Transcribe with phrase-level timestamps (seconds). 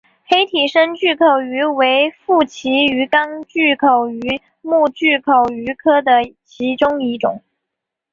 [0.25, 7.39] 黑体深巨口鱼为辐鳍鱼纲巨口鱼目巨口鱼科的其中一种。